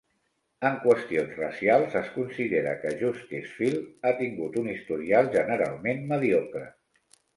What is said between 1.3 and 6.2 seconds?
racials, es considera que Justice Field ha tingut un historial generalment